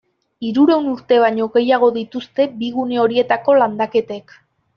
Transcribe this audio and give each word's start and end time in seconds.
Hirurehun 0.45 0.87
urte 0.91 1.19
baino 1.23 1.47
gehiago 1.57 1.89
dituzte 1.99 2.47
bi 2.63 2.71
gune 2.79 3.01
horietako 3.03 3.57
landaketek. 3.61 4.37